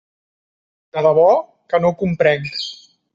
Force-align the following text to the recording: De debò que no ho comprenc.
De 0.95 1.03
debò 1.07 1.27
que 1.75 1.83
no 1.85 1.91
ho 1.93 1.99
comprenc. 2.03 2.49